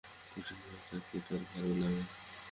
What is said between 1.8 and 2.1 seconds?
লাগে।